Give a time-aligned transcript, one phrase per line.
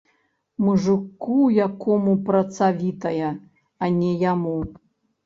[0.67, 3.29] Мужыку якому працавітая,
[3.83, 4.57] а не яму!